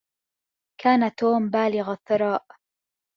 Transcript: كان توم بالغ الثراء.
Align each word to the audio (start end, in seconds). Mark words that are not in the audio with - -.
كان 0.81 1.15
توم 1.15 1.49
بالغ 1.49 1.91
الثراء. 1.91 2.45